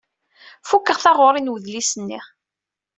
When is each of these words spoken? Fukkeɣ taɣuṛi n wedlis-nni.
Fukkeɣ 0.69 0.97
taɣuṛi 1.03 1.41
n 1.41 1.51
wedlis-nni. 1.53 2.19